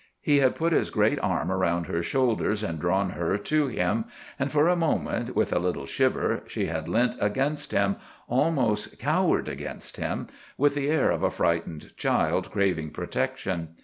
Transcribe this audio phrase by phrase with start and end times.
[0.19, 4.67] He had put his great arm around her shoulders and drawn her to him,—and for
[4.67, 10.25] a moment, with a little shiver, she had leant against him, almost cowered against him,
[10.57, 13.75] with the air of a frightened child craving protection.